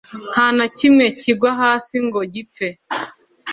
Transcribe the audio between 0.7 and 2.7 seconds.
kimwe kigwa hasi ngo gipfe